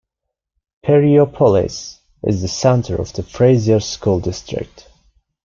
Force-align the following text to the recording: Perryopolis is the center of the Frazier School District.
Perryopolis 0.83 1.99
is 2.25 2.41
the 2.41 2.47
center 2.47 2.95
of 2.95 3.13
the 3.13 3.21
Frazier 3.21 3.79
School 3.79 4.19
District. 4.19 4.89